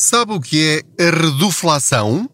[0.00, 2.30] Sabe o que é a reduflação?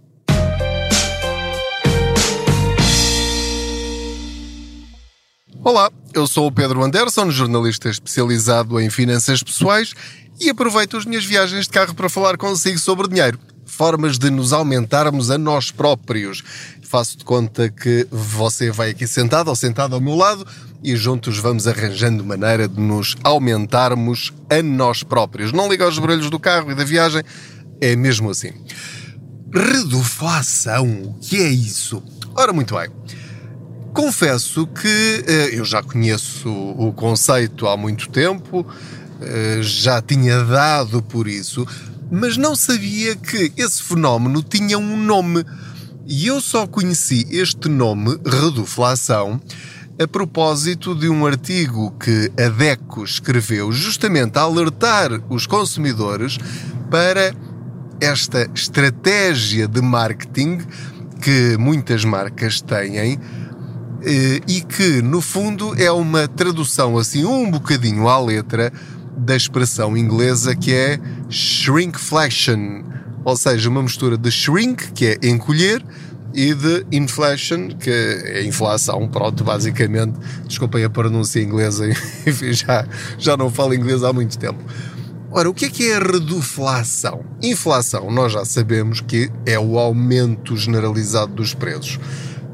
[5.62, 9.94] Olá, eu sou o Pedro Anderson, jornalista especializado em finanças pessoais
[10.38, 13.40] e aproveito as minhas viagens de carro para falar consigo sobre dinheiro.
[13.64, 16.44] Formas de nos aumentarmos a nós próprios.
[16.94, 20.46] Faço de conta que você vai aqui sentado ou sentado ao meu lado
[20.80, 25.50] e juntos vamos arranjando maneira de nos aumentarmos a nós próprios.
[25.50, 27.24] Não liga aos barulhos do carro e da viagem,
[27.80, 28.52] é mesmo assim.
[29.52, 32.00] Reduflação, o que é isso?
[32.32, 32.88] Ora, muito bem.
[33.92, 38.64] Confesso que eh, eu já conheço o conceito há muito tempo,
[39.20, 41.66] eh, já tinha dado por isso,
[42.08, 45.44] mas não sabia que esse fenómeno tinha um nome.
[46.06, 49.40] E eu só conheci este nome, reduflação,
[49.98, 56.36] a propósito de um artigo que a DECO escreveu justamente a alertar os consumidores
[56.90, 57.34] para
[58.00, 60.58] esta estratégia de marketing
[61.22, 63.18] que muitas marcas têm
[64.02, 68.70] eh, e que, no fundo, é uma tradução assim um bocadinho à letra
[69.16, 70.98] da expressão inglesa que é
[71.30, 72.82] shrinkflation,
[73.24, 75.84] ou seja, uma mistura de shrink, que é encolher,
[76.34, 80.18] e de inflation, que é inflação, pronto, basicamente.
[80.46, 81.88] Desculpem a pronúncia inglesa,
[82.26, 82.86] enfim, já,
[83.18, 84.58] já não falo inglês há muito tempo.
[85.30, 87.24] Ora, o que é que é a reduflação?
[87.42, 91.98] Inflação, nós já sabemos que é o aumento generalizado dos preços.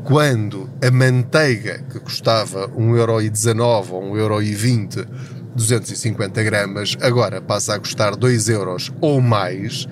[0.05, 5.07] Quando a manteiga, que custava 1,19€ ou 1,20€,
[5.55, 9.87] 250 gramas, agora passa a custar 2 euros ou mais,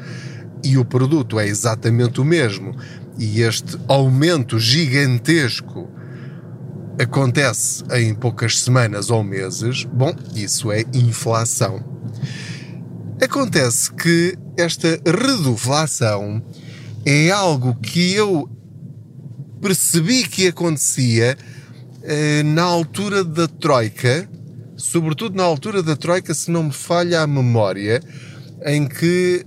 [0.64, 2.74] e o produto é exatamente o mesmo,
[3.18, 5.88] e este aumento gigantesco
[7.00, 11.84] acontece em poucas semanas ou meses, bom, isso é inflação.
[13.22, 16.42] Acontece que esta reduflação
[17.04, 18.48] é algo que eu
[19.60, 21.36] percebi que acontecia
[22.02, 24.28] eh, na altura da Troika,
[24.76, 28.00] sobretudo na altura da Troika, se não me falha a memória,
[28.64, 29.44] em que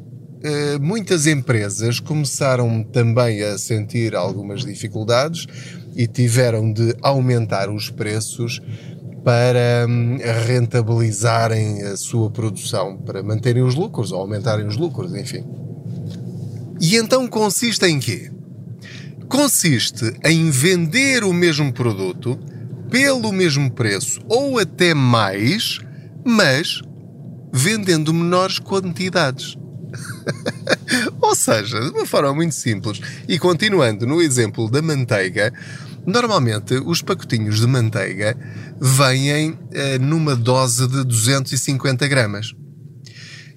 [0.82, 5.48] muitas empresas começaram também a sentir algumas dificuldades
[5.96, 8.62] e tiveram de aumentar os preços
[9.24, 15.46] para hum, rentabilizarem a sua produção, para manterem os lucros ou aumentarem os lucros, enfim.
[16.80, 18.32] E então consiste em quê?
[19.30, 22.38] Consiste em vender o mesmo produto
[22.90, 25.80] pelo mesmo preço ou até mais,
[26.26, 26.82] mas
[27.54, 29.56] vendendo menores quantidades.
[31.22, 35.54] Ou seja, de uma forma muito simples, e continuando no exemplo da manteiga,
[36.06, 38.36] normalmente os pacotinhos de manteiga
[38.80, 42.54] vêm eh, numa dose de 250 gramas.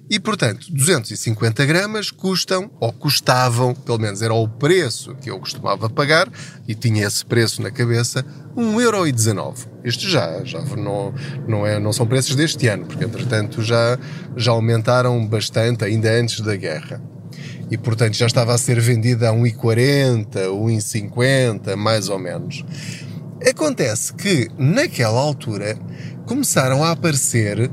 [0.07, 5.89] E, portanto, 250 gramas custam, ou custavam, pelo menos era o preço que eu costumava
[5.89, 6.29] pagar,
[6.67, 8.23] e tinha esse preço na cabeça,
[8.55, 9.67] 1,19€.
[9.83, 11.13] Isto já, já não,
[11.47, 13.97] não, é, não são preços deste ano, porque, entretanto, já,
[14.37, 17.01] já aumentaram bastante, ainda antes da guerra.
[17.71, 22.63] E, portanto, já estava a ser vendida a 1,40€, 1,50€, mais ou menos.
[23.47, 25.75] Acontece que, naquela altura,
[26.27, 27.71] começaram a aparecer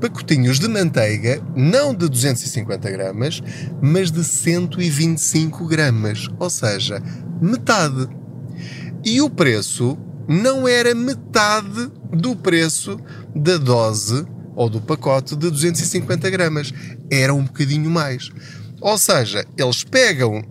[0.00, 3.42] pacotinhos de manteiga, não de 250 gramas,
[3.82, 7.02] mas de 125 gramas, ou seja,
[7.40, 8.08] metade.
[9.04, 9.98] E o preço
[10.28, 12.98] não era metade do preço
[13.34, 16.72] da dose ou do pacote de 250 gramas,
[17.10, 18.30] era um bocadinho mais.
[18.80, 20.42] Ou seja, eles pegam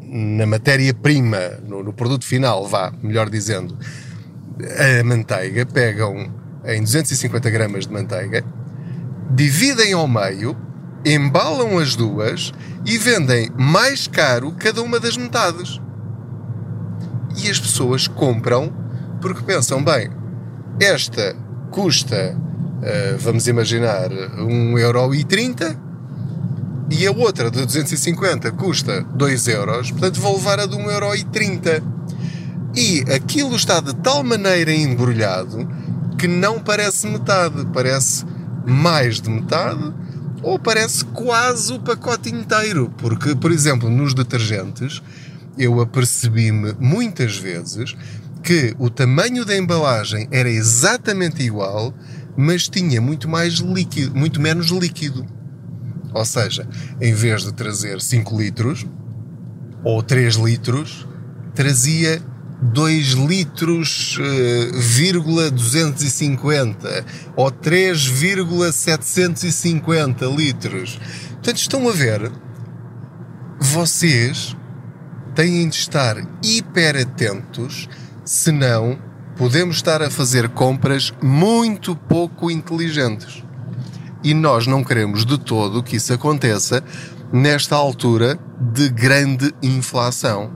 [0.00, 3.76] na matéria-prima, no, no produto final, vá, melhor dizendo,
[4.60, 6.32] a manteiga, pegam
[6.64, 8.44] em 250 gramas de manteiga,
[9.34, 10.56] dividem ao meio,
[11.04, 12.52] embalam as duas
[12.84, 15.80] e vendem mais caro cada uma das metades.
[17.36, 18.72] E as pessoas compram
[19.20, 20.10] porque pensam, bem,
[20.80, 21.34] esta
[21.70, 25.76] custa, uh, vamos imaginar, 1,30€
[26.90, 31.82] e a outra de 250 custa 2 euros, portanto vou levar a de 1,30€.
[32.74, 35.68] E aquilo está de tal maneira embrulhado
[36.18, 38.24] que não parece metade, parece
[38.66, 39.92] mais de metade
[40.42, 42.92] ou parece quase o pacote inteiro.
[42.98, 45.02] Porque, por exemplo, nos detergentes,
[45.56, 47.96] eu apercebi-me muitas vezes
[48.42, 51.94] que o tamanho da embalagem era exatamente igual,
[52.36, 55.24] mas tinha muito mais líquido, muito menos líquido.
[56.12, 56.68] Ou seja,
[57.00, 58.84] em vez de trazer 5 litros
[59.84, 61.06] ou 3 litros,
[61.54, 62.20] trazia
[62.62, 71.00] 2 litros, uh, vírgula 250 ou 3,750 litros.
[71.32, 72.30] Portanto, estão a ver
[73.58, 74.54] vocês
[75.34, 77.88] têm de estar hiper atentos,
[78.24, 78.98] senão
[79.36, 83.42] podemos estar a fazer compras muito pouco inteligentes.
[84.22, 86.84] E nós não queremos de todo que isso aconteça
[87.32, 90.52] nesta altura de grande inflação.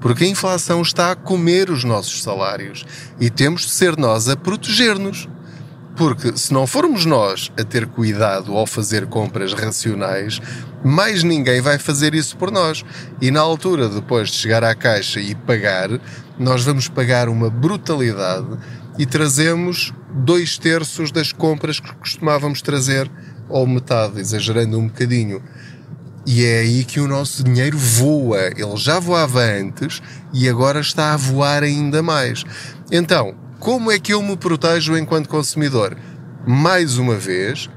[0.00, 2.84] Porque a inflação está a comer os nossos salários
[3.18, 5.28] e temos de ser nós a proteger-nos.
[5.96, 10.40] Porque se não formos nós a ter cuidado ao fazer compras racionais,
[10.84, 12.84] mais ninguém vai fazer isso por nós.
[13.20, 15.90] E na altura, depois de chegar à caixa e pagar,
[16.38, 18.56] nós vamos pagar uma brutalidade
[18.98, 23.10] e trazemos dois terços das compras que costumávamos trazer,
[23.48, 25.42] ou metade, exagerando um bocadinho.
[26.26, 28.48] E é aí que o nosso dinheiro voa.
[28.56, 30.02] Ele já voava antes
[30.32, 32.44] e agora está a voar ainda mais.
[32.92, 35.96] Então, como é que eu me protejo enquanto consumidor?
[36.46, 37.68] Mais uma vez,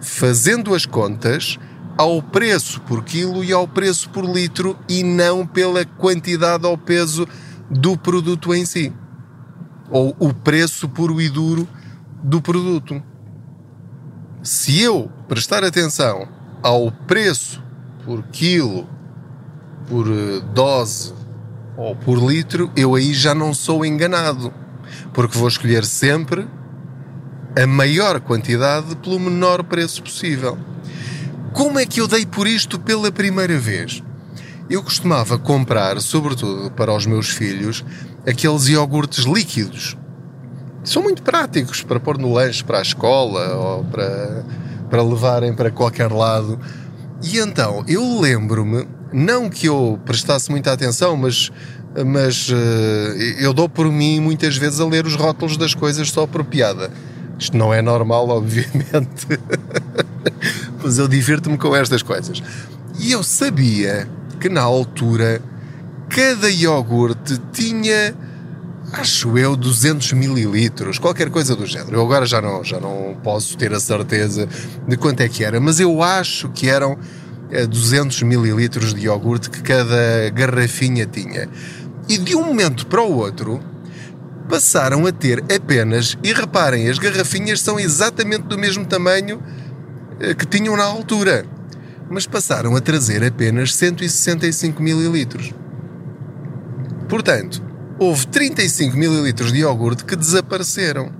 [0.00, 1.58] fazendo as contas
[1.96, 7.26] ao preço por quilo e ao preço por litro e não pela quantidade ou peso
[7.70, 8.92] do produto em si.
[9.90, 11.68] Ou o preço puro e duro
[12.22, 13.02] do produto.
[14.42, 16.26] Se eu prestar atenção
[16.62, 17.62] ao preço
[18.04, 18.86] por quilo,
[19.88, 21.12] por eh, dose
[21.76, 24.52] ou por litro, eu aí já não sou enganado
[25.12, 26.46] porque vou escolher sempre
[27.60, 30.58] a maior quantidade pelo menor preço possível.
[31.52, 34.02] Como é que eu dei por isto pela primeira vez?
[34.70, 37.84] Eu costumava comprar, sobretudo para os meus filhos,
[38.26, 39.96] aqueles iogurtes líquidos.
[40.82, 44.44] São muito práticos para pôr no lanche para a escola ou para,
[44.92, 46.60] para levarem para qualquer lado.
[47.22, 51.50] E então eu lembro-me, não que eu prestasse muita atenção, mas
[52.06, 52.54] mas uh,
[53.38, 56.90] eu dou por mim muitas vezes a ler os rótulos das coisas só por piada.
[57.38, 59.26] Isto não é normal, obviamente,
[60.82, 62.42] mas eu divirto-me com estas coisas.
[62.98, 64.06] E eu sabia
[64.40, 65.40] que na altura
[66.10, 68.14] cada iogurte tinha,
[68.92, 71.96] acho eu, 200 mililitros, qualquer coisa do género.
[71.96, 74.46] Eu agora já não, já não posso ter a certeza
[74.86, 76.98] de quanto é que era, mas eu acho que eram
[77.68, 81.48] 200 eh, mililitros de iogurte que cada garrafinha tinha
[82.08, 83.60] e de um momento para o outro
[84.48, 89.42] passaram a ter apenas, e reparem, as garrafinhas são exatamente do mesmo tamanho
[90.20, 91.46] eh, que tinham na altura,
[92.10, 95.54] mas passaram a trazer apenas 165 mililitros.
[97.08, 97.71] Portanto,
[98.02, 101.12] houve 35 mililitros de iogurte que desapareceram.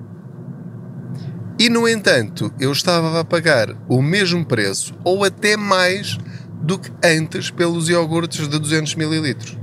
[1.57, 6.19] E no entanto, eu estava a pagar o mesmo preço ou até mais
[6.61, 9.57] do que antes pelos iogurtes de 200 mililitros.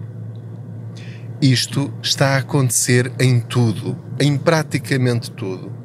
[1.42, 5.79] Isto está a acontecer em tudo, em praticamente tudo.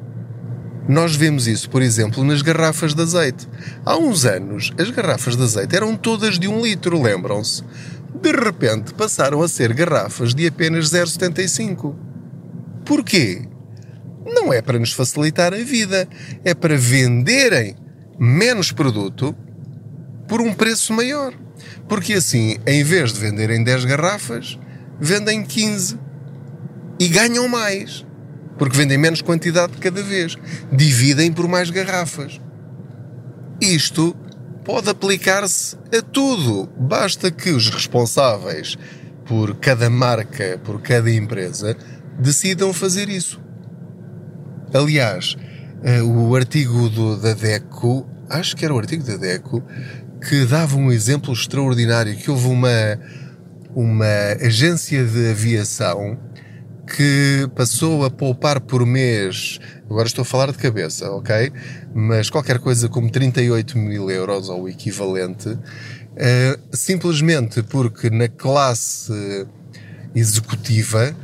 [0.87, 3.47] Nós vemos isso, por exemplo, nas garrafas de azeite.
[3.83, 7.63] Há uns anos, as garrafas de azeite eram todas de um litro, lembram-se?
[8.21, 11.95] De repente passaram a ser garrafas de apenas 0,75.
[12.85, 13.47] Porquê?
[14.25, 16.07] Não é para nos facilitar a vida,
[16.43, 17.75] é para venderem
[18.19, 19.35] menos produto
[20.27, 21.33] por um preço maior.
[21.87, 24.59] Porque assim, em vez de venderem 10 garrafas,
[24.99, 25.99] vendem 15
[26.99, 28.04] e ganham mais,
[28.57, 30.37] porque vendem menos quantidade de cada vez,
[30.71, 32.39] dividem por mais garrafas.
[33.61, 34.15] Isto
[34.63, 38.77] pode aplicar-se a tudo, basta que os responsáveis
[39.25, 41.75] por cada marca, por cada empresa,
[42.19, 43.41] decidam fazer isso.
[44.73, 45.35] Aliás,
[45.83, 49.63] eh, o artigo do, da DECO, acho que era o artigo da DECO,
[50.27, 52.99] que dava um exemplo extraordinário, que houve uma,
[53.75, 56.17] uma agência de aviação
[56.85, 61.51] que passou a poupar por mês, agora estou a falar de cabeça, ok?
[61.93, 69.47] Mas qualquer coisa como 38 mil euros ou o equivalente, uh, simplesmente porque na classe
[70.13, 71.15] executiva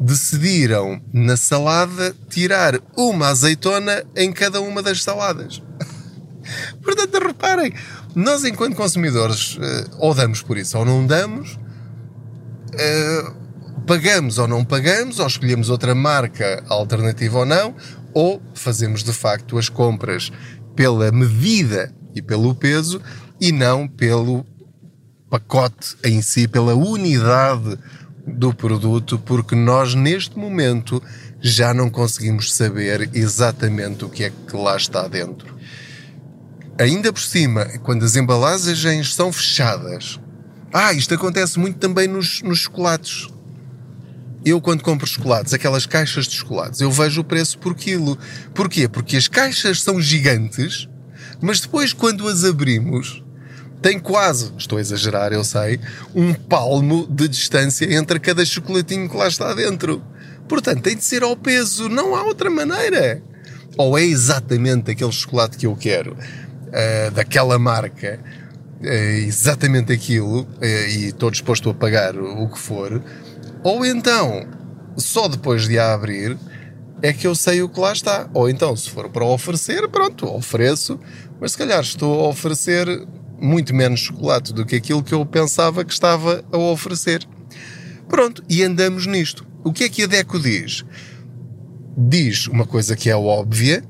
[0.00, 5.62] decidiram na salada tirar uma azeitona em cada uma das saladas.
[6.82, 7.74] Portanto, reparem,
[8.14, 11.58] nós enquanto consumidores uh, ou damos por isso ou não damos,
[12.72, 13.39] uh,
[13.86, 17.74] pagamos ou não pagamos, ou escolhemos outra marca alternativa ou não,
[18.12, 20.30] ou fazemos de facto as compras
[20.74, 23.00] pela medida e pelo peso
[23.40, 24.44] e não pelo
[25.28, 27.78] pacote em si, pela unidade
[28.26, 31.02] do produto, porque nós neste momento
[31.40, 35.56] já não conseguimos saber exatamente o que é que lá está dentro.
[36.78, 40.18] Ainda por cima, quando as embalagens são fechadas,
[40.72, 43.28] ah, isto acontece muito também nos, nos chocolates.
[44.44, 48.18] Eu, quando compro chocolates, aquelas caixas de chocolates, eu vejo o preço por quilo.
[48.54, 48.88] Porquê?
[48.88, 50.88] Porque as caixas são gigantes,
[51.40, 53.22] mas depois, quando as abrimos,
[53.82, 55.80] tem quase, estou a exagerar, eu sei,
[56.14, 60.02] um palmo de distância entre cada chocolatinho que lá está dentro.
[60.48, 63.22] Portanto, tem de ser ao peso, não há outra maneira.
[63.76, 68.20] Ou é exatamente aquele chocolate que eu quero, uh, daquela marca,
[68.80, 73.02] uh, exatamente aquilo, uh, e estou disposto a pagar o que for,
[73.62, 74.46] ou então,
[74.96, 76.36] só depois de a abrir,
[77.02, 78.28] é que eu sei o que lá está.
[78.32, 80.98] Ou então, se for para oferecer, pronto, ofereço,
[81.40, 82.86] mas se calhar estou a oferecer
[83.40, 87.26] muito menos chocolate do que aquilo que eu pensava que estava a oferecer.
[88.08, 89.46] Pronto, e andamos nisto.
[89.64, 90.84] O que é que a Deco diz?
[91.96, 93.82] Diz uma coisa que é óbvia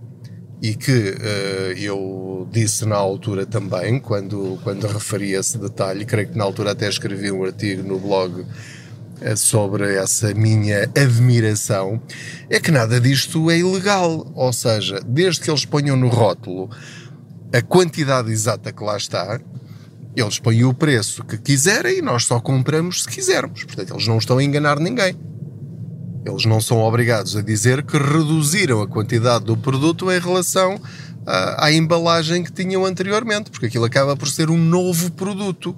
[0.63, 6.39] e que uh, eu disse na altura também, quando, quando referi esse detalhe, creio que
[6.39, 8.45] na altura até escrevi um artigo no blog
[9.37, 12.01] sobre essa minha admiração,
[12.49, 14.31] é que nada disto é ilegal.
[14.35, 16.71] Ou seja, desde que eles ponham no rótulo
[17.53, 19.41] a quantidade exata que lá está,
[20.17, 23.65] eles põem o preço que quiserem e nós só compramos se quisermos.
[23.65, 25.17] Portanto, eles não estão a enganar ninguém.
[26.25, 30.81] Eles não são obrigados a dizer que reduziram a quantidade do produto em relação
[31.27, 35.75] à, à embalagem que tinham anteriormente, porque aquilo acaba por ser um novo produto.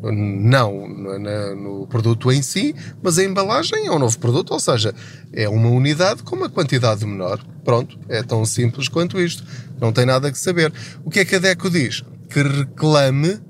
[0.00, 1.18] Não no,
[1.56, 4.94] no, produto em si, mas a embalagem é um novo produto, ou seja,
[5.32, 7.44] é uma unidade com uma quantidade menor.
[7.64, 9.44] Pronto, é tão simples quanto isto.
[9.80, 10.72] Não tem nada que saber.
[11.04, 12.04] O que é que a Deco diz?
[12.30, 13.40] Que reclame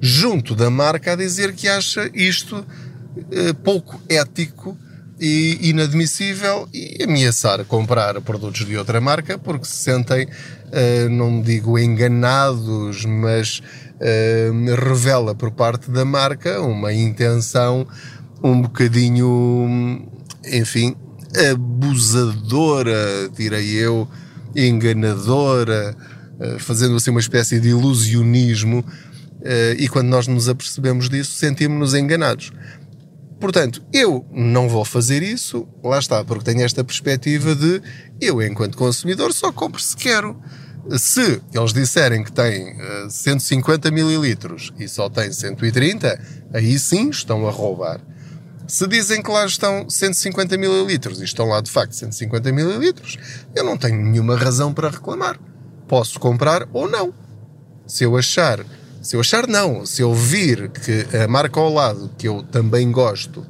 [0.00, 2.66] junto da marca a dizer que acha isto
[3.30, 4.76] eh, pouco ético
[5.20, 10.28] e inadmissível e ameaçar comprar produtos de outra marca porque se sentem,
[10.72, 13.62] eh, não digo enganados, mas
[14.00, 17.86] eh, revela por parte da marca uma intenção
[18.42, 20.06] um bocadinho,
[20.44, 20.94] enfim,
[21.50, 24.06] abusadora, direi eu,
[24.54, 25.96] enganadora,
[26.38, 28.84] eh, fazendo assim uma espécie de ilusionismo,
[29.42, 32.52] eh, e quando nós nos apercebemos disso, sentimos-nos enganados.
[33.40, 37.82] Portanto, eu não vou fazer isso, lá está, porque tenho esta perspectiva de
[38.20, 40.36] eu, enquanto consumidor, só compro se quero.
[40.98, 42.76] Se eles disserem que tem
[43.08, 46.20] 150 mililitros e só tem 130,
[46.52, 48.00] aí sim estão a roubar.
[48.66, 53.18] Se dizem que lá estão 150 mililitros e estão lá de facto 150 mililitros,
[53.54, 55.38] eu não tenho nenhuma razão para reclamar.
[55.88, 57.12] Posso comprar ou não.
[57.86, 58.64] Se eu achar,
[59.02, 62.90] se eu achar não, se eu vir que a marca ao lado, que eu também
[62.90, 63.46] gosto,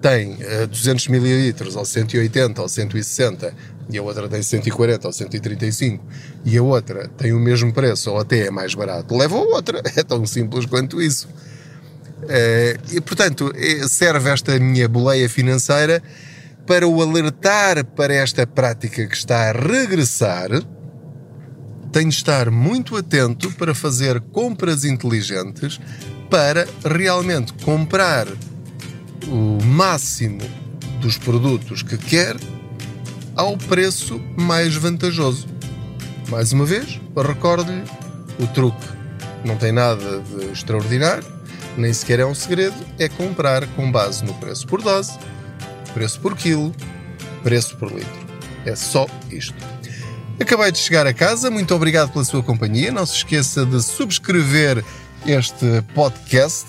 [0.00, 0.38] tem
[0.70, 3.54] 200 eh, mililitros ou 180 ou 160
[3.90, 6.04] e a outra tem 140 ou 135
[6.44, 9.82] e a outra tem o mesmo preço ou até é mais barato, leva a outra.
[9.96, 11.28] É tão simples quanto isso.
[12.28, 16.02] Eh, e, portanto, eh, serve esta minha boleia financeira
[16.66, 20.48] para o alertar para esta prática que está a regressar.
[21.92, 25.80] Tenho de estar muito atento para fazer compras inteligentes
[26.30, 28.28] para realmente comprar
[29.26, 30.42] o máximo
[31.00, 32.36] dos produtos que quer
[33.36, 35.48] ao preço mais vantajoso.
[36.28, 37.82] Mais uma vez, recordo-lhe
[38.38, 38.86] o truque.
[39.44, 41.40] Não tem nada de extraordinário
[41.76, 45.12] nem sequer é um segredo, é comprar com base no preço por dose,
[45.94, 46.74] preço por quilo,
[47.42, 48.30] preço por litro.
[48.64, 49.54] É só isto.
[50.38, 52.90] Acabei de chegar a casa, muito obrigado pela sua companhia.
[52.90, 54.84] Não se esqueça de subscrever
[55.26, 56.66] este podcast,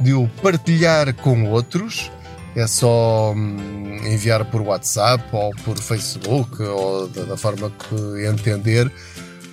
[0.00, 2.10] de o partilhar com outros.
[2.54, 8.90] É só hum, enviar por WhatsApp ou por Facebook ou da forma que entender.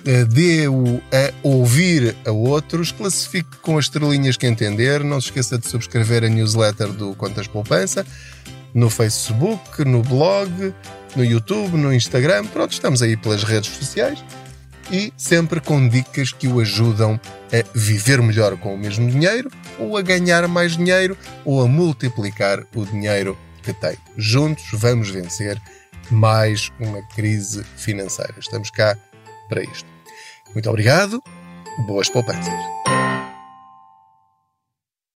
[0.06, 5.58] Eh, dê-o a ouvir a outros, classifique com as estrelinhas que entender, não se esqueça
[5.58, 8.04] de subscrever a newsletter do Contas Poupança,
[8.74, 10.74] no Facebook, no blog,
[11.16, 14.22] no YouTube, no Instagram, pronto, estamos aí pelas redes sociais
[14.90, 17.18] e sempre com dicas que o ajudam
[17.54, 22.64] a viver melhor com o mesmo dinheiro, ou a ganhar mais dinheiro, ou a multiplicar
[22.74, 23.96] o dinheiro que tem.
[24.16, 25.60] Juntos vamos vencer
[26.10, 28.34] mais uma crise financeira.
[28.38, 28.96] Estamos cá
[29.48, 29.88] para isto.
[30.52, 31.22] Muito obrigado,
[31.86, 32.52] boas poupanças.